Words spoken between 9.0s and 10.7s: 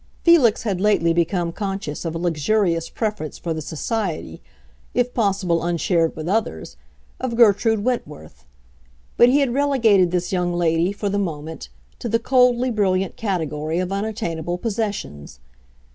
but he had relegated this young